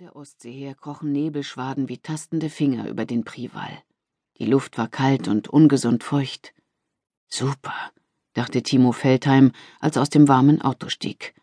der 0.00 0.16
Ostsee 0.16 0.52
her 0.52 0.74
krochen 0.74 1.12
Nebelschwaden 1.12 1.90
wie 1.90 1.98
tastende 1.98 2.48
Finger 2.48 2.88
über 2.88 3.04
den 3.04 3.22
Priwall. 3.22 3.82
Die 4.38 4.46
Luft 4.46 4.78
war 4.78 4.88
kalt 4.88 5.28
und 5.28 5.48
ungesund 5.48 6.04
feucht. 6.04 6.54
Super, 7.28 7.74
dachte 8.32 8.62
Timo 8.62 8.92
Feldheim, 8.92 9.52
als 9.78 9.96
er 9.96 10.02
aus 10.02 10.08
dem 10.08 10.26
warmen 10.26 10.62
Auto 10.62 10.88
stieg. 10.88 11.34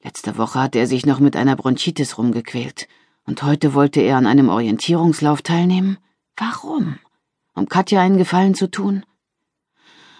Letzte 0.00 0.38
Woche 0.38 0.60
hatte 0.60 0.78
er 0.78 0.86
sich 0.86 1.06
noch 1.06 1.18
mit 1.18 1.34
einer 1.34 1.56
Bronchitis 1.56 2.18
rumgequält, 2.18 2.86
und 3.24 3.42
heute 3.42 3.74
wollte 3.74 4.00
er 4.00 4.16
an 4.16 4.28
einem 4.28 4.48
Orientierungslauf 4.48 5.42
teilnehmen? 5.42 5.98
Warum? 6.36 7.00
Um 7.54 7.68
Katja 7.68 8.00
einen 8.00 8.16
Gefallen 8.16 8.54
zu 8.54 8.70
tun? 8.70 9.04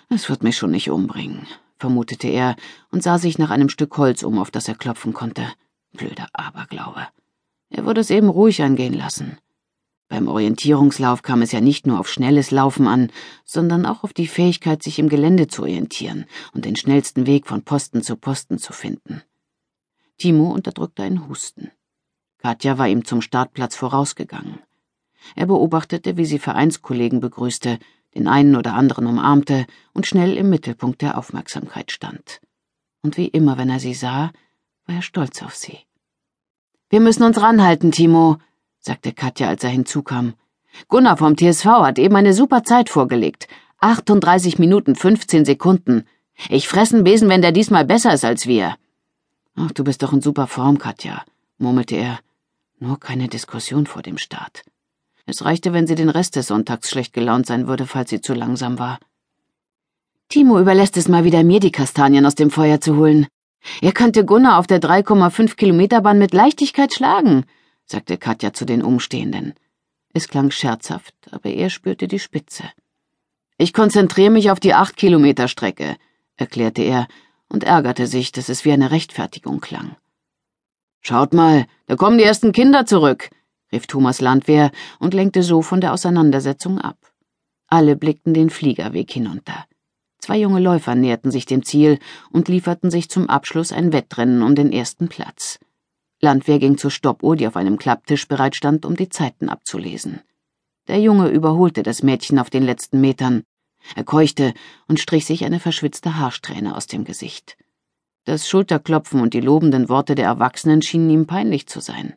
Es 0.09 0.29
wird 0.29 0.43
mich 0.43 0.57
schon 0.57 0.73
nicht 0.73 0.91
umbringen, 0.91 1.47
vermutete 1.79 2.27
er 2.27 2.57
und 2.91 3.05
sah 3.05 3.19
sich 3.19 3.39
nach 3.39 3.51
einem 3.51 3.69
Stück 3.69 3.97
Holz 3.99 4.25
um, 4.25 4.41
auf 4.41 4.51
das 4.51 4.67
er 4.67 4.75
klopfen 4.75 5.13
konnte. 5.13 5.47
Blöder 5.93 6.27
Aberglaube. 6.33 7.07
Er 7.71 7.85
würde 7.85 8.01
es 8.01 8.11
eben 8.11 8.29
ruhig 8.29 8.63
angehen 8.63 8.95
lassen. 8.95 9.39
Beim 10.09 10.27
Orientierungslauf 10.27 11.23
kam 11.23 11.43
es 11.43 11.53
ja 11.53 11.61
nicht 11.61 11.87
nur 11.87 12.01
auf 12.01 12.09
schnelles 12.09 12.51
Laufen 12.51 12.87
an, 12.87 13.13
sondern 13.45 13.85
auch 13.85 14.05
auf 14.05 14.15
die 14.15 14.27
Fähigkeit, 14.27 14.83
sich 14.83 14.99
im 14.99 15.11
Gelände 15.11 15.49
zu 15.49 15.63
orientieren 15.63 16.25
und 16.55 16.65
den 16.65 16.77
schnellsten 16.77 17.27
Weg 17.27 17.47
von 17.47 17.63
Posten 17.63 18.03
zu 18.03 18.17
Posten 18.17 18.59
zu 18.59 18.73
finden. 18.73 19.23
Timo 20.17 20.51
unterdrückte 20.51 21.03
einen 21.03 21.29
Husten. 21.29 21.71
Katja 22.39 22.79
war 22.79 22.89
ihm 22.89 23.05
zum 23.05 23.21
Startplatz 23.21 23.77
vorausgegangen. 23.77 24.61
Er 25.35 25.47
beobachtete, 25.47 26.17
wie 26.17 26.25
sie 26.25 26.39
Vereinskollegen 26.39 27.21
begrüßte, 27.21 27.79
den 28.15 28.29
einen 28.29 28.57
oder 28.57 28.75
anderen 28.75 29.07
umarmte 29.07 29.67
und 29.93 30.07
schnell 30.07 30.37
im 30.37 30.49
Mittelpunkt 30.49 31.03
der 31.03 31.19
Aufmerksamkeit 31.19 31.93
stand. 31.93 32.41
Und 33.03 33.17
wie 33.17 33.29
immer, 33.29 33.59
wenn 33.59 33.69
er 33.69 33.81
sie 33.81 33.95
sah, 33.95 34.33
war 34.87 34.97
er 34.97 35.03
stolz 35.03 35.43
auf 35.43 35.55
sie. 35.55 35.79
Wir 36.91 37.01
müssen 37.01 37.23
uns 37.23 37.41
ranhalten, 37.41 37.93
Timo, 37.93 38.39
sagte 38.81 39.13
Katja, 39.13 39.49
als 39.49 39.63
er 39.63 39.71
hinzukam. 39.71 40.35
Gunnar 40.89 41.19
vom 41.19 41.37
TSV 41.37 41.67
hat 41.67 41.99
eben 41.99 42.17
eine 42.17 42.33
super 42.33 42.65
Zeit 42.65 42.89
vorgelegt. 42.89 43.47
38 43.81 44.59
Minuten 44.59 44.95
15 44.95 45.45
Sekunden. 45.45 46.05
Ich 46.49 46.67
fressen 46.67 47.05
Besen, 47.05 47.29
wenn 47.29 47.43
der 47.43 47.53
diesmal 47.53 47.85
besser 47.85 48.15
ist 48.15 48.25
als 48.25 48.47
wir. 48.47 48.77
Ach, 49.55 49.71
du 49.73 49.85
bist 49.85 50.03
doch 50.03 50.13
in 50.15 50.23
super 50.23 50.47
Form, 50.47 50.79
Katja, 50.79 51.25
murmelte 51.59 51.97
er. 51.97 52.21
Nur 52.79 52.99
keine 52.99 53.29
Diskussion 53.29 53.87
vor 53.87 54.03
dem 54.03 54.17
Start. 54.17 54.63
Es 55.27 55.45
reichte, 55.45 55.75
wenn 55.75 55.87
sie 55.87 55.95
den 55.95 56.09
Rest 56.09 56.37
des 56.37 56.47
Sonntags 56.47 56.89
schlecht 56.89 57.13
gelaunt 57.13 57.45
sein 57.47 57.67
würde, 57.67 57.87
falls 57.87 58.09
sie 58.09 58.23
zu 58.23 58.33
langsam 58.33 58.79
war. 58.79 58.99
Timo 60.31 60.59
überlässt 60.59 60.97
es 60.97 61.09
mal 61.09 61.25
wieder 61.25 61.43
mir, 61.45 61.61
die 61.61 61.73
Kastanien 61.73 62.25
aus 62.25 62.35
dem 62.35 62.51
Feuer 62.51 62.81
zu 62.81 62.97
holen. 62.97 63.27
Er 63.81 63.93
könnte 63.93 64.25
Gunnar 64.25 64.59
auf 64.59 64.67
der 64.67 64.81
3,5 64.81 65.57
Kilometer 65.57 66.01
Bahn 66.01 66.19
mit 66.19 66.33
Leichtigkeit 66.33 66.93
schlagen, 66.93 67.45
sagte 67.85 68.19
Katja 68.19 68.53
zu 68.53 68.65
den 68.65 68.83
Umstehenden. 68.83 69.55
Es 70.13 70.29
klang 70.29 70.51
scherzhaft, 70.51 71.15
aber 71.31 71.51
er 71.51 71.71
spürte 71.71 72.09
die 72.09 72.19
Spitze. 72.19 72.65
Ich 73.57 73.73
konzentriere 73.73 74.31
mich 74.31 74.51
auf 74.51 74.61
die 74.61 74.75
acht 74.75 74.97
Kilometer 74.97 75.49
Strecke, 75.49 75.97
erklärte 76.37 76.83
er 76.83 77.09
und 77.49 77.65
ärgerte 77.65 78.07
sich, 78.07 78.33
dass 78.33 78.49
es 78.49 78.65
wie 78.65 78.73
eine 78.73 78.91
Rechtfertigung 78.91 79.61
klang. 79.61 79.97
Schaut 81.01 81.33
mal, 81.33 81.67
da 81.87 81.97
kommen 81.97 82.19
die 82.19 82.25
ersten 82.25 82.53
Kinder 82.53 82.87
zurück, 82.87 83.31
rief 83.73 83.87
Thomas 83.87 84.21
Landwehr 84.21 84.71
und 84.99 85.15
lenkte 85.15 85.43
so 85.43 85.63
von 85.63 85.81
der 85.81 85.93
Auseinandersetzung 85.93 86.79
ab. 86.79 86.99
Alle 87.67 87.97
blickten 87.97 88.35
den 88.35 88.51
Fliegerweg 88.51 89.11
hinunter. 89.11 89.67
Zwei 90.29 90.41
junge 90.41 90.61
Läufer 90.61 90.95
näherten 90.95 91.31
sich 91.31 91.47
dem 91.47 91.65
Ziel 91.65 91.99
und 92.31 92.49
lieferten 92.49 92.91
sich 92.91 93.09
zum 93.09 93.31
Abschluss 93.31 93.73
ein 93.73 93.95
Wettrennen 93.95 94.43
um 94.43 94.55
den 94.55 94.75
ersten 94.75 95.09
Platz. 95.09 95.59
Landwehr 96.21 96.59
ging 96.59 96.77
zur 96.77 96.91
Stoppuhr, 96.91 97.35
die 97.35 97.47
auf 97.47 97.57
einem 97.57 97.79
Klapptisch 97.79 98.29
bereitstand, 98.29 98.85
um 98.85 98.95
die 98.95 99.09
Zeiten 99.09 99.49
abzulesen. 99.49 100.21
Der 100.87 101.01
Junge 101.01 101.31
überholte 101.31 101.83
das 101.83 102.03
Mädchen 102.03 102.39
auf 102.39 102.51
den 102.51 102.63
letzten 102.63 103.01
Metern. 103.01 103.43
Er 103.97 104.05
keuchte 104.05 104.53
und 104.87 105.01
strich 105.01 105.25
sich 105.25 105.47
eine 105.47 105.61
verschwitzte 105.61 106.19
Haarsträhne 106.19 106.77
aus 106.77 106.87
dem 106.87 107.05
Gesicht. 107.05 107.57
Das 108.27 108.47
Schulterklopfen 108.47 109.23
und 109.23 109.33
die 109.33 109.41
lobenden 109.41 109.89
Worte 109.89 110.15
der 110.15 110.27
Erwachsenen 110.27 110.83
schienen 110.83 111.09
ihm 111.09 111.27
peinlich 111.27 111.69
zu 111.69 111.81
sein. 111.81 112.13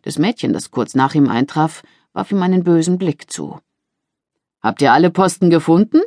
Das 0.00 0.18
Mädchen, 0.18 0.54
das 0.54 0.70
kurz 0.70 0.94
nach 0.94 1.14
ihm 1.14 1.28
eintraf, 1.28 1.82
warf 2.14 2.32
ihm 2.32 2.42
einen 2.42 2.64
bösen 2.64 2.96
Blick 2.96 3.30
zu. 3.30 3.60
Habt 4.62 4.80
ihr 4.80 4.94
alle 4.94 5.10
Posten 5.10 5.50
gefunden? 5.50 6.00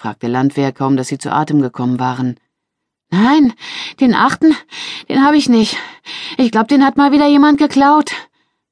Fragte 0.00 0.28
Landwehr, 0.28 0.72
kaum 0.72 0.96
dass 0.96 1.08
sie 1.08 1.18
zu 1.18 1.30
Atem 1.30 1.60
gekommen 1.60 2.00
waren. 2.00 2.40
Nein, 3.10 3.52
den 4.00 4.14
achten, 4.14 4.56
den 5.10 5.22
habe 5.22 5.36
ich 5.36 5.50
nicht. 5.50 5.76
Ich 6.38 6.50
glaube, 6.50 6.68
den 6.68 6.86
hat 6.86 6.96
mal 6.96 7.12
wieder 7.12 7.28
jemand 7.28 7.58
geklaut, 7.58 8.12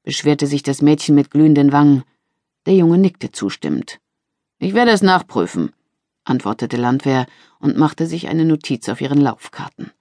beschwerte 0.01 0.47
sich 0.47 0.63
das 0.63 0.81
Mädchen 0.81 1.13
mit 1.13 1.29
glühenden 1.29 1.71
Wangen. 1.71 2.03
Der 2.65 2.73
Junge 2.73 2.97
nickte 2.97 3.31
zustimmend. 3.31 3.99
Ich 4.57 4.73
werde 4.73 4.89
es 4.89 5.03
nachprüfen, 5.03 5.71
antwortete 6.23 6.77
Landwehr 6.77 7.27
und 7.59 7.77
machte 7.77 8.07
sich 8.07 8.27
eine 8.27 8.43
Notiz 8.43 8.89
auf 8.89 8.99
ihren 8.99 9.21
Laufkarten. 9.21 9.91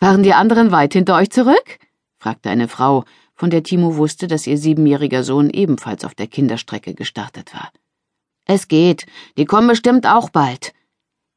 Waren 0.00 0.24
die 0.24 0.34
anderen 0.34 0.72
weit 0.72 0.94
hinter 0.94 1.14
euch 1.14 1.30
zurück? 1.30 1.78
fragte 2.18 2.50
eine 2.50 2.66
Frau, 2.66 3.04
von 3.36 3.50
der 3.50 3.62
Timo 3.62 3.96
wusste, 3.96 4.26
dass 4.26 4.48
ihr 4.48 4.58
siebenjähriger 4.58 5.22
Sohn 5.22 5.48
ebenfalls 5.48 6.04
auf 6.04 6.16
der 6.16 6.26
Kinderstrecke 6.26 6.94
gestartet 6.94 7.54
war. 7.54 7.70
Es 8.44 8.68
geht. 8.68 9.06
Die 9.36 9.44
kommen 9.44 9.68
bestimmt 9.68 10.06
auch 10.06 10.30
bald. 10.30 10.72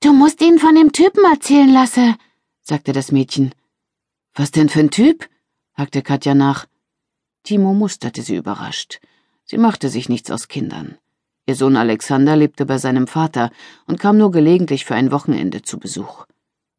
Du 0.02 0.14
musst 0.14 0.42
ihnen 0.42 0.60
von 0.60 0.76
dem 0.76 0.92
Typen 0.92 1.24
erzählen, 1.26 1.72
Lasse, 1.72 2.16
sagte 2.62 2.94
das 2.94 3.12
Mädchen. 3.12 3.54
Was 4.34 4.52
denn 4.52 4.70
für 4.70 4.82
ein 4.82 4.92
Typ? 4.92 5.30
hakte 5.74 6.02
Katja 6.02 6.36
nach. 6.36 6.66
Timo 7.44 7.74
musterte 7.74 8.22
sie 8.22 8.36
überrascht. 8.36 9.00
Sie 9.44 9.58
machte 9.58 9.90
sich 9.90 10.10
nichts 10.10 10.32
aus 10.32 10.48
Kindern. 10.48 10.98
Ihr 11.48 11.56
Sohn 11.56 11.78
Alexander 11.78 12.36
lebte 12.36 12.66
bei 12.66 12.80
seinem 12.80 13.06
Vater 13.06 13.52
und 13.86 14.00
kam 14.00 14.18
nur 14.18 14.32
gelegentlich 14.32 14.84
für 14.84 14.96
ein 14.96 15.12
Wochenende 15.12 15.62
zu 15.62 15.78
Besuch. 15.78 16.26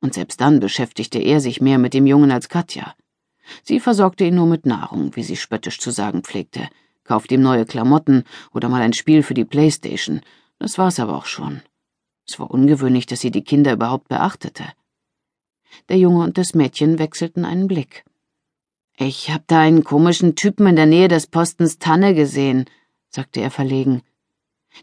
Und 0.00 0.14
selbst 0.14 0.40
dann 0.40 0.58
beschäftigte 0.58 1.20
er 1.20 1.40
sich 1.40 1.60
mehr 1.60 1.78
mit 1.78 1.94
dem 1.94 2.06
Jungen 2.06 2.32
als 2.32 2.48
Katja. 2.48 2.94
Sie 3.62 3.78
versorgte 3.78 4.24
ihn 4.24 4.34
nur 4.34 4.46
mit 4.46 4.66
Nahrung, 4.66 5.14
wie 5.14 5.22
sie 5.22 5.36
spöttisch 5.36 5.78
zu 5.78 5.92
sagen 5.92 6.22
pflegte, 6.22 6.68
kauft 7.06 7.32
ihm 7.32 7.42
neue 7.42 7.64
Klamotten 7.64 8.24
oder 8.52 8.68
mal 8.68 8.82
ein 8.82 8.92
Spiel 8.92 9.22
für 9.22 9.34
die 9.34 9.44
Playstation. 9.44 10.20
Das 10.58 10.78
war's 10.78 11.00
aber 11.00 11.16
auch 11.16 11.26
schon. 11.26 11.62
Es 12.26 12.38
war 12.38 12.50
ungewöhnlich, 12.50 13.06
dass 13.06 13.20
sie 13.20 13.30
die 13.30 13.44
Kinder 13.44 13.72
überhaupt 13.72 14.08
beachtete. 14.08 14.64
Der 15.88 15.98
Junge 15.98 16.24
und 16.24 16.38
das 16.38 16.54
Mädchen 16.54 16.98
wechselten 16.98 17.44
einen 17.44 17.68
Blick. 17.68 18.04
Ich 18.98 19.30
hab 19.30 19.46
da 19.46 19.60
einen 19.60 19.84
komischen 19.84 20.34
Typen 20.36 20.66
in 20.66 20.76
der 20.76 20.86
Nähe 20.86 21.08
des 21.08 21.26
Postens 21.26 21.78
Tanne 21.78 22.14
gesehen, 22.14 22.64
sagte 23.10 23.40
er 23.40 23.50
verlegen. 23.50 24.02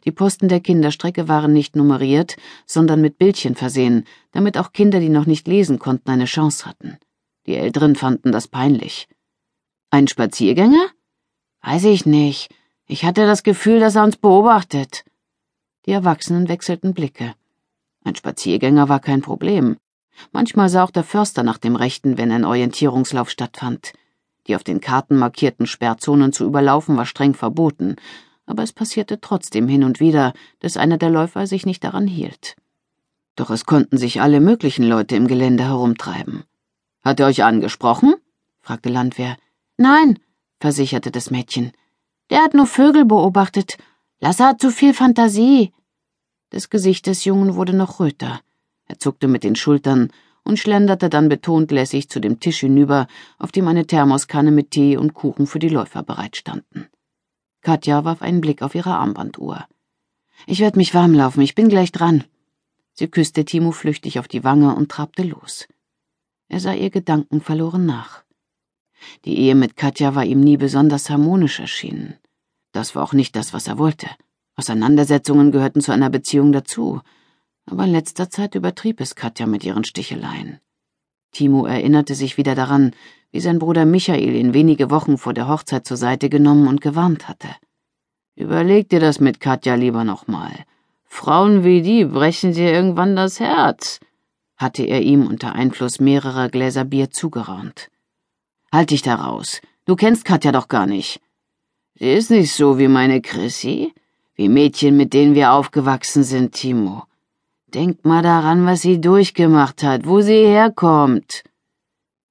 Die 0.05 0.11
Posten 0.11 0.47
der 0.47 0.59
Kinderstrecke 0.59 1.27
waren 1.27 1.53
nicht 1.53 1.75
nummeriert, 1.75 2.35
sondern 2.65 3.01
mit 3.01 3.17
Bildchen 3.17 3.55
versehen, 3.55 4.05
damit 4.31 4.57
auch 4.57 4.71
Kinder, 4.71 4.99
die 4.99 5.09
noch 5.09 5.25
nicht 5.25 5.47
lesen 5.47 5.79
konnten, 5.79 6.09
eine 6.09 6.25
Chance 6.25 6.65
hatten. 6.65 6.97
Die 7.45 7.55
Älteren 7.55 7.95
fanden 7.95 8.31
das 8.31 8.47
peinlich. 8.47 9.07
Ein 9.89 10.07
Spaziergänger? 10.07 10.89
Weiß 11.63 11.85
ich 11.85 12.05
nicht. 12.05 12.53
Ich 12.85 13.05
hatte 13.05 13.25
das 13.25 13.41
Gefühl, 13.41 13.79
dass 13.79 13.95
er 13.95 14.03
uns 14.03 14.17
beobachtet. 14.17 15.05
Die 15.85 15.91
Erwachsenen 15.91 16.49
wechselten 16.49 16.93
Blicke. 16.93 17.33
Ein 18.03 18.15
Spaziergänger 18.15 18.89
war 18.89 18.99
kein 18.99 19.21
Problem. 19.21 19.77
Manchmal 20.33 20.67
sah 20.67 20.83
auch 20.83 20.91
der 20.91 21.05
Förster 21.05 21.41
nach 21.41 21.57
dem 21.57 21.77
Rechten, 21.77 22.17
wenn 22.17 22.31
ein 22.31 22.43
Orientierungslauf 22.43 23.29
stattfand. 23.29 23.93
Die 24.45 24.57
auf 24.57 24.63
den 24.65 24.81
Karten 24.81 25.15
markierten 25.15 25.65
Sperrzonen 25.65 26.33
zu 26.33 26.45
überlaufen 26.45 26.97
war 26.97 27.05
streng 27.05 27.33
verboten, 27.33 27.95
aber 28.45 28.63
es 28.63 28.73
passierte 28.73 29.21
trotzdem 29.21 29.69
hin 29.69 29.85
und 29.85 30.01
wieder, 30.01 30.33
dass 30.59 30.75
einer 30.75 30.97
der 30.97 31.09
Läufer 31.09 31.47
sich 31.47 31.65
nicht 31.65 31.83
daran 31.85 32.07
hielt. 32.07 32.57
Doch 33.37 33.49
es 33.49 33.65
konnten 33.65 33.97
sich 33.97 34.21
alle 34.21 34.41
möglichen 34.41 34.83
Leute 34.83 35.15
im 35.15 35.27
Gelände 35.27 35.63
herumtreiben. 35.63 36.43
Hat 37.03 37.21
er 37.21 37.27
euch 37.27 37.43
angesprochen? 37.43 38.15
fragte 38.59 38.89
Landwehr. 38.89 39.37
Nein, 39.77 40.19
versicherte 40.63 41.11
das 41.11 41.29
Mädchen. 41.29 41.73
Der 42.29 42.41
hat 42.41 42.53
nur 42.53 42.67
Vögel 42.67 43.03
beobachtet. 43.03 43.77
Lasse 44.21 44.45
hat 44.45 44.61
zu 44.61 44.71
viel 44.71 44.93
Fantasie. 44.93 45.73
Das 46.51 46.69
Gesicht 46.69 47.05
des 47.07 47.25
Jungen 47.25 47.55
wurde 47.55 47.73
noch 47.73 47.99
röter. 47.99 48.39
Er 48.85 48.97
zuckte 48.97 49.27
mit 49.27 49.43
den 49.43 49.57
Schultern 49.57 50.09
und 50.45 50.59
schlenderte 50.59 51.09
dann 51.09 51.27
betont 51.27 51.71
lässig 51.71 52.09
zu 52.09 52.21
dem 52.21 52.39
Tisch 52.39 52.61
hinüber, 52.61 53.07
auf 53.39 53.51
dem 53.51 53.67
eine 53.67 53.85
Thermoskanne 53.85 54.51
mit 54.51 54.71
Tee 54.71 54.95
und 54.95 55.13
Kuchen 55.13 55.47
für 55.47 55.59
die 55.59 55.73
Läufer 55.77 56.01
bereitstanden. 56.01 56.87
Katja 57.61 58.05
warf 58.05 58.21
einen 58.21 58.39
Blick 58.39 58.61
auf 58.61 58.73
ihre 58.73 58.95
Armbanduhr. 58.95 59.67
Ich 60.47 60.59
werde 60.59 60.77
mich 60.77 60.93
warm 60.93 61.13
laufen, 61.13 61.41
ich 61.41 61.55
bin 61.55 61.67
gleich 61.67 61.91
dran. 61.91 62.23
Sie 62.93 63.09
küsste 63.09 63.43
Timo 63.43 63.71
flüchtig 63.71 64.17
auf 64.17 64.29
die 64.29 64.45
Wange 64.45 64.75
und 64.75 64.89
trabte 64.89 65.23
los. 65.23 65.67
Er 66.47 66.61
sah 66.61 66.73
ihr 66.73 66.89
gedankenverloren 66.89 67.85
nach. 67.85 68.23
Die 69.25 69.37
Ehe 69.37 69.55
mit 69.55 69.75
Katja 69.75 70.15
war 70.15 70.25
ihm 70.25 70.41
nie 70.41 70.57
besonders 70.57 71.09
harmonisch 71.09 71.59
erschienen. 71.59 72.15
Das 72.71 72.95
war 72.95 73.03
auch 73.03 73.13
nicht 73.13 73.35
das, 73.35 73.53
was 73.53 73.67
er 73.67 73.77
wollte. 73.77 74.07
Auseinandersetzungen 74.55 75.51
gehörten 75.51 75.81
zu 75.81 75.91
einer 75.91 76.09
Beziehung 76.09 76.51
dazu. 76.51 77.01
Aber 77.65 77.85
in 77.85 77.91
letzter 77.91 78.29
Zeit 78.29 78.55
übertrieb 78.55 78.99
es 78.99 79.15
Katja 79.15 79.45
mit 79.45 79.63
ihren 79.63 79.83
Sticheleien. 79.83 80.59
Timo 81.31 81.65
erinnerte 81.65 82.15
sich 82.15 82.37
wieder 82.37 82.55
daran, 82.55 82.91
wie 83.31 83.39
sein 83.39 83.59
Bruder 83.59 83.85
Michael 83.85 84.35
ihn 84.35 84.53
wenige 84.53 84.91
Wochen 84.91 85.17
vor 85.17 85.33
der 85.33 85.47
Hochzeit 85.47 85.87
zur 85.87 85.97
Seite 85.97 86.29
genommen 86.29 86.67
und 86.67 86.81
gewarnt 86.81 87.27
hatte. 87.27 87.49
Überleg 88.35 88.89
dir 88.89 88.99
das 88.99 89.19
mit 89.19 89.39
Katja 89.39 89.75
lieber 89.75 90.03
nochmal. 90.03 90.65
Frauen 91.05 91.63
wie 91.63 91.81
die 91.81 92.05
brechen 92.05 92.53
dir 92.53 92.71
irgendwann 92.71 93.15
das 93.15 93.39
Herz, 93.39 93.99
hatte 94.57 94.83
er 94.83 95.01
ihm 95.01 95.27
unter 95.27 95.53
Einfluss 95.53 95.99
mehrerer 95.99 96.49
Gläser 96.49 96.85
Bier 96.85 97.11
zugeraunt. 97.11 97.89
Halt 98.73 98.89
dich 98.89 99.03
da 99.03 99.13
raus. 99.13 99.61
Du 99.85 99.95
kennst 99.95 100.25
Katja 100.25 100.51
doch 100.51 100.67
gar 100.67 100.87
nicht. 100.87 101.21
Sie 101.93 102.11
ist 102.11 102.31
nicht 102.31 102.51
so 102.51 102.79
wie 102.79 102.87
meine 102.87 103.21
Chrissy, 103.21 103.93
wie 104.33 104.49
Mädchen, 104.49 104.97
mit 104.97 105.13
denen 105.13 105.35
wir 105.35 105.53
aufgewachsen 105.53 106.23
sind, 106.23 106.53
Timo. 106.55 107.03
Denk 107.67 108.03
mal 108.03 108.23
daran, 108.23 108.65
was 108.65 108.81
sie 108.81 108.99
durchgemacht 108.99 109.83
hat, 109.83 110.07
wo 110.07 110.21
sie 110.21 110.47
herkommt. 110.47 111.43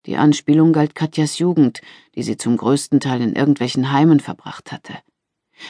Die 0.06 0.16
Anspielung 0.16 0.72
galt 0.72 0.96
Katjas 0.96 1.38
Jugend, 1.38 1.80
die 2.16 2.24
sie 2.24 2.36
zum 2.36 2.56
größten 2.56 2.98
Teil 2.98 3.20
in 3.20 3.36
irgendwelchen 3.36 3.92
Heimen 3.92 4.18
verbracht 4.18 4.72
hatte. 4.72 4.94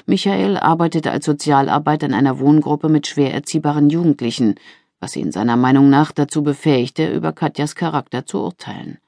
Michael 0.06 0.56
arbeitete 0.56 1.10
als 1.10 1.26
Sozialarbeiter 1.26 2.06
in 2.06 2.14
einer 2.14 2.38
Wohngruppe 2.38 2.88
mit 2.88 3.06
schwer 3.06 3.34
erziehbaren 3.34 3.90
Jugendlichen, 3.90 4.54
was 5.00 5.16
ihn 5.16 5.32
seiner 5.32 5.58
Meinung 5.58 5.90
nach 5.90 6.12
dazu 6.12 6.42
befähigte, 6.42 7.12
über 7.12 7.34
Katjas 7.34 7.74
Charakter 7.74 8.24
zu 8.24 8.40
urteilen. 8.40 9.01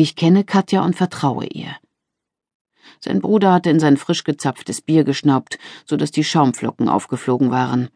Ich 0.00 0.16
kenne 0.16 0.44
Katja 0.44 0.82
und 0.82 0.96
vertraue 0.96 1.44
ihr. 1.44 1.76
Sein 3.00 3.20
Bruder 3.20 3.52
hatte 3.52 3.68
in 3.68 3.78
sein 3.80 3.98
frisch 3.98 4.24
gezapftes 4.24 4.80
Bier 4.80 5.04
geschnaubt, 5.04 5.58
so 5.84 5.98
dass 5.98 6.10
die 6.10 6.24
Schaumflocken 6.24 6.88
aufgeflogen 6.88 7.50
waren. 7.50 7.90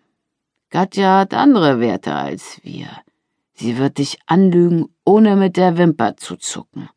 Katja 0.69 1.21
hat 1.21 1.33
andere 1.33 1.81
Werte 1.81 2.15
als 2.15 2.61
wir. 2.63 2.89
Sie 3.55 3.79
wird 3.79 3.97
dich 3.97 4.19
anlügen, 4.27 4.95
ohne 5.07 5.35
mit 5.35 5.57
der 5.57 5.79
Wimper 5.79 6.19
zu 6.19 6.37
zucken. 6.37 6.91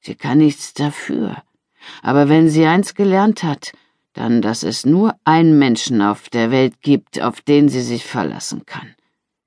Sie 0.00 0.14
kann 0.14 0.38
nichts 0.38 0.72
dafür. 0.72 1.36
Aber 2.00 2.30
wenn 2.30 2.48
sie 2.48 2.64
eins 2.64 2.94
gelernt 2.94 3.42
hat, 3.42 3.72
dann, 4.14 4.40
dass 4.40 4.62
es 4.62 4.86
nur 4.86 5.16
einen 5.24 5.58
Menschen 5.58 6.00
auf 6.00 6.30
der 6.30 6.50
Welt 6.50 6.80
gibt, 6.80 7.20
auf 7.20 7.42
den 7.42 7.68
sie 7.68 7.82
sich 7.82 8.06
verlassen 8.06 8.64
kann. 8.64 8.94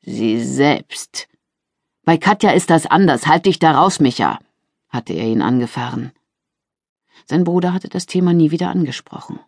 Sie 0.04 0.40
selbst. 0.40 1.28
Bei 2.06 2.18
Katja 2.18 2.52
ist 2.52 2.70
das 2.70 2.86
anders. 2.86 3.26
Halt 3.26 3.48
dich 3.48 3.58
da 3.58 3.72
raus, 3.72 4.00
Micha, 4.00 4.38
hatte 4.90 5.14
er 5.14 5.26
ihn 5.26 5.42
angefahren. 5.42 6.12
Sein 7.26 7.44
Bruder 7.44 7.74
hatte 7.74 7.90
das 7.90 8.06
Thema 8.06 8.34
nie 8.34 8.52
wieder 8.52 8.70
angesprochen. 8.70 9.40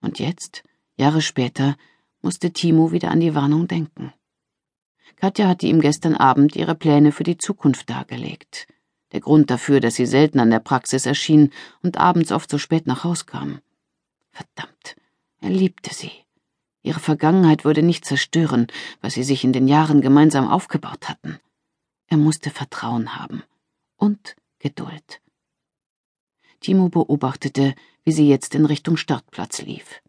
Und 0.00 0.18
jetzt, 0.18 0.62
Jahre 0.96 1.22
später, 1.22 1.76
musste 2.22 2.52
Timo 2.52 2.92
wieder 2.92 3.10
an 3.10 3.20
die 3.20 3.34
Warnung 3.34 3.68
denken. 3.68 4.12
Katja 5.16 5.48
hatte 5.48 5.66
ihm 5.66 5.80
gestern 5.80 6.14
Abend 6.14 6.56
ihre 6.56 6.74
Pläne 6.74 7.12
für 7.12 7.24
die 7.24 7.38
Zukunft 7.38 7.90
dargelegt. 7.90 8.68
Der 9.12 9.20
Grund 9.20 9.50
dafür, 9.50 9.80
dass 9.80 9.94
sie 9.94 10.06
selten 10.06 10.38
an 10.38 10.50
der 10.50 10.60
Praxis 10.60 11.06
erschien 11.06 11.52
und 11.82 11.96
abends 11.96 12.30
oft 12.30 12.50
so 12.50 12.58
spät 12.58 12.86
nach 12.86 13.04
Haus 13.04 13.26
kam. 13.26 13.60
Verdammt, 14.30 14.96
er 15.40 15.50
liebte 15.50 15.94
sie. 15.94 16.12
Ihre 16.82 17.00
Vergangenheit 17.00 17.64
würde 17.64 17.82
nicht 17.82 18.04
zerstören, 18.04 18.68
was 19.00 19.14
sie 19.14 19.24
sich 19.24 19.44
in 19.44 19.52
den 19.52 19.66
Jahren 19.66 20.00
gemeinsam 20.00 20.48
aufgebaut 20.48 21.08
hatten. 21.08 21.38
Er 22.06 22.16
musste 22.16 22.50
Vertrauen 22.50 23.16
haben 23.16 23.42
und 23.96 24.36
Geduld. 24.58 25.20
Timo 26.60 26.88
beobachtete, 26.88 27.74
wie 28.04 28.12
sie 28.12 28.28
jetzt 28.28 28.54
in 28.54 28.64
Richtung 28.64 28.96
Startplatz 28.96 29.62
lief. 29.62 30.02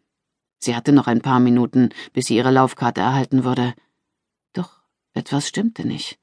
Sie 0.58 0.74
hatte 0.74 0.92
noch 0.92 1.06
ein 1.06 1.22
paar 1.22 1.40
Minuten, 1.40 1.90
bis 2.12 2.26
sie 2.26 2.36
ihre 2.36 2.50
Laufkarte 2.50 3.00
erhalten 3.00 3.44
würde. 3.44 3.74
Doch 4.52 4.82
etwas 5.14 5.48
stimmte 5.48 5.86
nicht. 5.86 6.18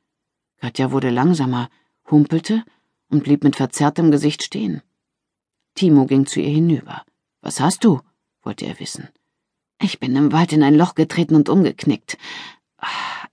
Katja 0.57 0.91
wurde 0.91 1.09
langsamer, 1.09 1.69
humpelte 2.09 2.63
und 3.09 3.23
blieb 3.23 3.43
mit 3.43 3.55
verzerrtem 3.55 4.11
Gesicht 4.11 4.43
stehen. 4.43 4.81
Timo 5.75 6.05
ging 6.05 6.25
zu 6.25 6.39
ihr 6.41 6.49
hinüber. 6.49 7.03
Was 7.41 7.59
hast 7.59 7.83
du? 7.83 8.01
wollte 8.41 8.65
er 8.65 8.79
wissen. 8.79 9.09
Ich 9.81 9.99
bin 9.99 10.15
im 10.15 10.31
Wald 10.31 10.51
in 10.53 10.63
ein 10.63 10.75
Loch 10.75 10.95
getreten 10.95 11.35
und 11.35 11.49
umgeknickt. 11.49 12.17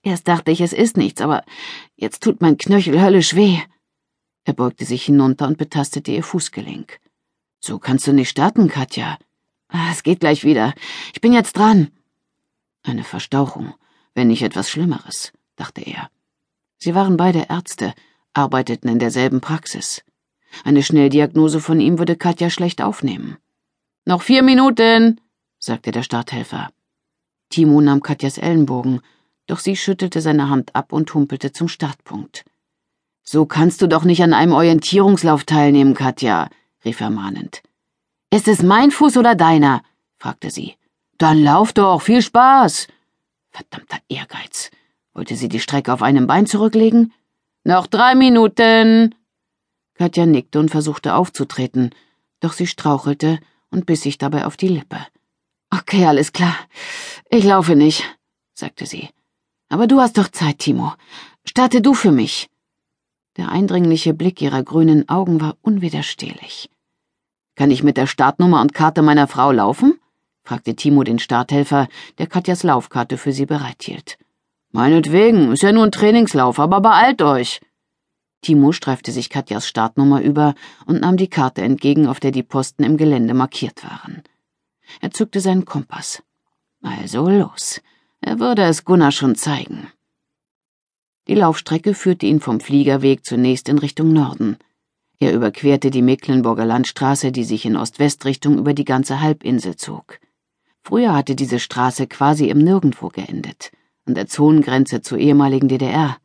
Erst 0.03 0.27
dachte 0.27 0.51
ich, 0.51 0.61
es 0.61 0.73
ist 0.73 0.97
nichts, 0.97 1.21
aber 1.21 1.43
jetzt 1.95 2.21
tut 2.23 2.41
mein 2.41 2.57
Knöchel 2.57 3.01
höllisch 3.01 3.35
weh. 3.35 3.59
Er 4.45 4.53
beugte 4.53 4.85
sich 4.85 5.03
hinunter 5.03 5.47
und 5.47 5.57
betastete 5.57 6.11
ihr 6.11 6.23
Fußgelenk. 6.23 6.99
So 7.59 7.79
kannst 7.79 8.05
du 8.07 8.13
nicht 8.13 8.29
starten, 8.29 8.69
Katja. 8.69 9.17
Es 9.91 10.03
geht 10.03 10.19
gleich 10.19 10.43
wieder. 10.43 10.73
Ich 11.13 11.19
bin 11.19 11.33
jetzt 11.33 11.57
dran. 11.57 11.89
Eine 12.83 13.03
Verstauchung, 13.03 13.73
wenn 14.13 14.27
nicht 14.27 14.43
etwas 14.43 14.69
Schlimmeres, 14.69 15.33
dachte 15.55 15.81
er. 15.81 16.09
Sie 16.77 16.93
waren 16.93 17.17
beide 17.17 17.47
Ärzte, 17.49 17.93
arbeiteten 18.33 18.87
in 18.87 18.99
derselben 18.99 19.41
Praxis. 19.41 20.03
Eine 20.63 20.83
Schnelldiagnose 20.83 21.59
von 21.59 21.81
ihm 21.81 21.97
würde 21.97 22.15
Katja 22.15 22.51
schlecht 22.51 22.81
aufnehmen. 22.81 23.37
Noch 24.05 24.21
vier 24.21 24.43
Minuten, 24.43 25.19
sagte 25.57 25.91
der 25.91 26.03
Starthelfer. 26.03 26.69
Timo 27.49 27.81
nahm 27.81 28.03
Katjas 28.03 28.37
Ellenbogen, 28.37 29.01
doch 29.47 29.59
sie 29.59 29.75
schüttelte 29.75 30.21
seine 30.21 30.49
Hand 30.49 30.75
ab 30.75 30.93
und 30.93 31.11
humpelte 31.13 31.51
zum 31.51 31.67
Startpunkt. 31.67 32.45
So 33.27 33.45
kannst 33.45 33.81
du 33.81 33.87
doch 33.87 34.03
nicht 34.03 34.21
an 34.21 34.33
einem 34.33 34.53
Orientierungslauf 34.53 35.43
teilnehmen, 35.43 35.95
Katja, 35.95 36.49
rief 36.85 37.01
er 37.01 37.09
mahnend. 37.09 37.63
Ist 38.31 38.47
es 38.47 38.61
mein 38.61 38.91
Fuß 38.91 39.17
oder 39.17 39.33
deiner? 39.33 39.81
fragte 40.17 40.51
sie. 40.51 40.75
Dann 41.17 41.43
lauf 41.43 41.73
doch, 41.73 42.01
viel 42.01 42.21
Spaß. 42.21 42.87
Verdammter 43.49 43.97
Ehrgeiz. 44.09 44.69
Wollte 45.13 45.35
sie 45.35 45.49
die 45.49 45.59
Strecke 45.59 45.91
auf 45.91 46.01
einem 46.01 46.27
Bein 46.27 46.45
zurücklegen? 46.45 47.13
Noch 47.63 47.87
drei 47.87 48.13
Minuten. 48.13 49.15
Katja 49.95 50.25
nickte 50.25 50.59
und 50.59 50.69
versuchte 50.69 51.15
aufzutreten, 51.15 51.91
doch 52.41 52.53
sie 52.53 52.67
strauchelte 52.67 53.39
und 53.71 53.85
biss 53.85 54.01
sich 54.01 54.17
dabei 54.17 54.45
auf 54.45 54.57
die 54.57 54.67
Lippe. 54.67 54.97
Okay, 55.71 56.05
alles 56.05 56.31
klar. 56.31 56.55
Ich 57.29 57.43
laufe 57.43 57.75
nicht, 57.75 58.03
sagte 58.53 58.85
sie. 58.85 59.09
Aber 59.69 59.87
du 59.87 59.99
hast 59.99 60.17
doch 60.17 60.27
Zeit, 60.27 60.59
Timo. 60.59 60.93
Starte 61.45 61.81
du 61.81 61.93
für 61.93 62.11
mich. 62.11 62.49
Der 63.37 63.49
eindringliche 63.49 64.13
Blick 64.13 64.41
ihrer 64.41 64.63
grünen 64.63 65.09
Augen 65.09 65.41
war 65.41 65.57
unwiderstehlich. 65.61 66.69
Kann 67.55 67.71
ich 67.71 67.83
mit 67.83 67.97
der 67.97 68.07
Startnummer 68.07 68.61
und 68.61 68.73
Karte 68.73 69.01
meiner 69.01 69.27
Frau 69.27 69.51
laufen? 69.51 69.99
fragte 70.43 70.75
Timo 70.75 71.03
den 71.03 71.19
Starthelfer, 71.19 71.87
der 72.17 72.27
Katjas 72.27 72.63
Laufkarte 72.63 73.17
für 73.17 73.33
sie 73.33 73.45
bereithielt. 73.45 74.17
Meinetwegen, 74.71 75.51
ist 75.51 75.63
ja 75.63 75.71
nur 75.71 75.83
ein 75.83 75.91
Trainingslauf, 75.91 76.59
aber 76.59 76.81
beeilt 76.81 77.21
euch. 77.21 77.61
Timo 78.41 78.71
streifte 78.71 79.11
sich 79.11 79.29
Katjas 79.29 79.67
Startnummer 79.67 80.21
über 80.21 80.53
und 80.85 81.01
nahm 81.01 81.17
die 81.17 81.29
Karte 81.29 81.61
entgegen, 81.61 82.07
auf 82.07 82.19
der 82.19 82.31
die 82.31 82.43
Posten 82.43 82.83
im 82.83 82.95
Gelände 82.95 83.33
markiert 83.33 83.83
waren. 83.83 84.21
Er 85.01 85.11
zückte 85.11 85.39
seinen 85.39 85.65
Kompass. 85.65 86.21
Also 86.81 87.27
los. 87.27 87.81
Er 88.21 88.39
würde 88.39 88.63
es 88.63 88.85
Gunnar 88.85 89.11
schon 89.11 89.35
zeigen. 89.35 89.87
Die 91.27 91.35
Laufstrecke 91.35 91.95
führte 91.95 92.27
ihn 92.27 92.39
vom 92.39 92.59
Fliegerweg 92.59 93.25
zunächst 93.25 93.67
in 93.67 93.79
Richtung 93.79 94.13
Norden. 94.13 94.57
Er 95.17 95.33
überquerte 95.33 95.89
die 95.89 96.03
Mecklenburger 96.03 96.65
Landstraße, 96.65 97.31
die 97.31 97.43
sich 97.43 97.65
in 97.65 97.77
Ost-West-Richtung 97.77 98.59
über 98.59 98.73
die 98.73 98.85
ganze 98.85 99.21
Halbinsel 99.21 99.75
zog. 99.75 100.19
Früher 100.83 101.15
hatte 101.15 101.35
diese 101.35 101.59
Straße 101.59 102.05
quasi 102.05 102.49
im 102.49 102.59
Nirgendwo 102.59 103.07
geendet, 103.07 103.71
an 104.05 104.13
der 104.13 104.27
Zonengrenze 104.27 105.01
zur 105.01 105.17
ehemaligen 105.17 105.67
DDR. 105.67 106.17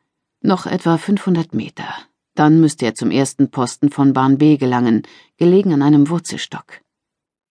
Noch 0.43 0.67
etwa 0.67 0.99
500 0.99 1.55
Meter. 1.55 1.89
Dann 2.35 2.61
müsste 2.61 2.85
er 2.85 2.95
zum 2.95 3.11
ersten 3.11 3.51
Posten 3.51 3.91
von 3.91 4.13
Bahn 4.13 4.37
B 4.37 4.59
gelangen, 4.59 5.03
gelegen 5.39 5.73
an 5.73 5.83
einem 5.83 6.11
Wurzelstock. 6.11 6.83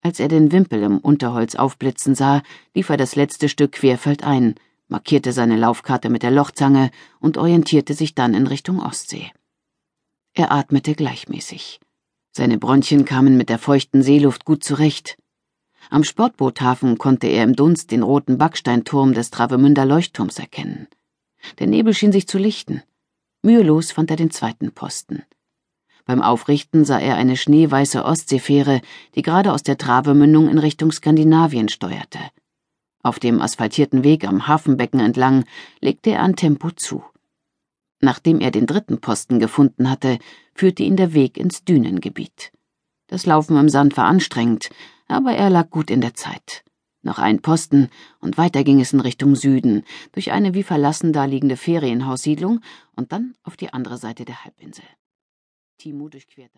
Als 0.01 0.19
er 0.19 0.27
den 0.27 0.51
Wimpel 0.51 0.83
im 0.83 0.99
Unterholz 0.99 1.55
aufblitzen 1.55 2.15
sah, 2.15 2.43
lief 2.75 2.89
er 2.89 2.97
das 2.97 3.15
letzte 3.15 3.49
Stück 3.49 3.73
querfeldein, 3.73 4.55
markierte 4.89 5.31
seine 5.31 5.55
Laufkarte 5.55 6.09
mit 6.09 6.23
der 6.23 6.31
Lochzange 6.31 6.91
und 7.19 7.37
orientierte 7.37 7.93
sich 7.93 8.15
dann 8.15 8.33
in 8.33 8.47
Richtung 8.47 8.81
Ostsee. 8.81 9.31
Er 10.33 10.51
atmete 10.51 10.93
gleichmäßig. 10.93 11.79
Seine 12.31 12.57
Bronchien 12.57 13.05
kamen 13.05 13.37
mit 13.37 13.49
der 13.49 13.59
feuchten 13.59 14.03
Seeluft 14.03 14.45
gut 14.45 14.63
zurecht. 14.63 15.17
Am 15.89 16.03
Sportboothafen 16.03 16.97
konnte 16.97 17.27
er 17.27 17.43
im 17.43 17.55
Dunst 17.55 17.91
den 17.91 18.03
roten 18.03 18.37
Backsteinturm 18.37 19.13
des 19.13 19.31
Travemünder 19.31 19.85
Leuchtturms 19.85 20.37
erkennen. 20.37 20.87
Der 21.59 21.67
Nebel 21.67 21.93
schien 21.93 22.11
sich 22.11 22.27
zu 22.27 22.37
lichten. 22.37 22.83
Mühelos 23.41 23.91
fand 23.91 24.11
er 24.11 24.17
den 24.17 24.31
zweiten 24.31 24.71
Posten. 24.71 25.23
Beim 26.05 26.21
Aufrichten 26.21 26.85
sah 26.85 26.99
er 26.99 27.15
eine 27.15 27.37
schneeweiße 27.37 28.03
Ostseefähre, 28.03 28.81
die 29.15 29.21
gerade 29.21 29.53
aus 29.53 29.63
der 29.63 29.77
Travemündung 29.77 30.49
in 30.49 30.57
Richtung 30.57 30.91
Skandinavien 30.91 31.69
steuerte. 31.69 32.19
Auf 33.01 33.19
dem 33.19 33.41
asphaltierten 33.41 34.03
Weg 34.03 34.27
am 34.27 34.47
Hafenbecken 34.47 34.99
entlang 34.99 35.45
legte 35.79 36.11
er 36.11 36.21
an 36.21 36.35
Tempo 36.35 36.71
zu. 36.71 37.03
Nachdem 38.01 38.39
er 38.39 38.51
den 38.51 38.65
dritten 38.65 38.99
Posten 38.99 39.39
gefunden 39.39 39.89
hatte, 39.89 40.19
führte 40.53 40.83
ihn 40.83 40.97
der 40.97 41.13
Weg 41.13 41.37
ins 41.37 41.63
Dünengebiet. 41.63 42.51
Das 43.07 43.25
Laufen 43.25 43.57
im 43.57 43.69
Sand 43.69 43.97
war 43.97 44.05
anstrengend, 44.05 44.69
aber 45.07 45.33
er 45.33 45.49
lag 45.49 45.69
gut 45.69 45.89
in 45.89 46.01
der 46.01 46.13
Zeit. 46.13 46.63
Noch 47.01 47.19
ein 47.19 47.41
Posten, 47.41 47.89
und 48.19 48.37
weiter 48.37 48.63
ging 48.63 48.81
es 48.81 48.91
in 48.91 48.99
Richtung 48.99 49.35
Süden, 49.35 49.83
durch 50.11 50.31
eine 50.31 50.53
wie 50.53 50.63
verlassen 50.63 51.13
daliegende 51.13 51.55
Ferienhaussiedlung 51.55 52.59
und 52.95 53.13
dann 53.13 53.35
auf 53.43 53.55
die 53.55 53.71
andere 53.71 53.97
Seite 53.97 54.25
der 54.25 54.43
Halbinsel. 54.43 54.83
Timo 55.77 56.09
durchquerte 56.09 56.57